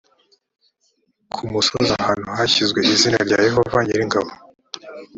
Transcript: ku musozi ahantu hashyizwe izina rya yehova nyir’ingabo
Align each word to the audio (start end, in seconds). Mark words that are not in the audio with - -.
ku 1.33 1.41
musozi 1.53 1.91
ahantu 2.01 2.27
hashyizwe 2.37 2.79
izina 2.93 3.17
rya 3.27 3.37
yehova 3.47 3.77
nyir’ingabo 3.83 4.29